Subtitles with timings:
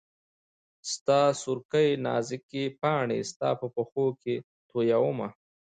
[0.91, 4.35] ستا سورکۍ نازکي پاڼي ستا په پښو کي
[4.69, 5.27] تویومه